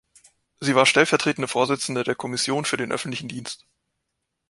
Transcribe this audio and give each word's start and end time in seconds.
Sie 0.59 0.73
war 0.73 0.87
Stellvertretende 0.87 1.47
Vorsitzende 1.47 2.03
der 2.03 2.15
Kommission 2.15 2.65
für 2.65 2.75
den 2.75 2.91
Öffentlichen 2.91 3.27
Dienst. 3.29 3.67